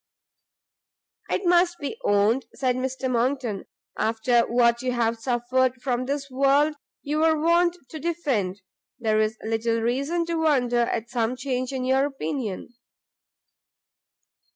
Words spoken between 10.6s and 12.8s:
at some change in your opinion."